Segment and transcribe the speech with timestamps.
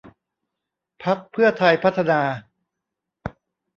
[1.03, 2.21] พรรคเพื่อไทยพัฒนา